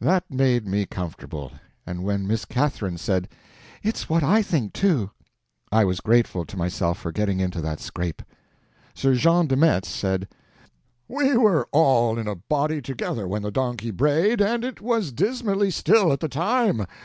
That 0.00 0.22
made 0.30 0.68
me 0.68 0.86
comfortable, 0.86 1.50
and 1.84 2.04
when 2.04 2.28
Miss 2.28 2.44
Catherine 2.44 2.96
said, 2.96 3.28
"It's 3.82 4.08
what 4.08 4.22
I 4.22 4.40
think, 4.40 4.72
too," 4.72 5.10
I 5.72 5.84
was 5.84 5.98
grateful 5.98 6.44
to 6.44 6.56
myself 6.56 6.96
for 6.98 7.10
getting 7.10 7.40
into 7.40 7.60
that 7.60 7.80
scrape. 7.80 8.22
Sir 8.94 9.16
Jean 9.16 9.48
de 9.48 9.56
Metz 9.56 9.88
said: 9.88 10.28
"We 11.08 11.36
were 11.36 11.66
all 11.72 12.20
in 12.20 12.28
a 12.28 12.36
body 12.36 12.80
together 12.80 13.26
when 13.26 13.42
the 13.42 13.50
donkey 13.50 13.90
brayed, 13.90 14.40
and 14.40 14.62
it 14.62 14.80
was 14.80 15.10
dismally 15.10 15.72
still 15.72 16.12
at 16.12 16.20
the 16.20 16.28
time. 16.28 16.86